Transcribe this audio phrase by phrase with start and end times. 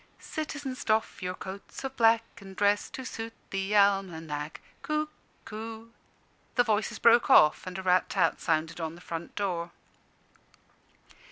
[0.17, 5.89] "Citizens, doff your coats of black, And dress to suit the almanack Cuckoo"
[6.55, 9.69] The voices broke off, and a rat tat sounded on the front door.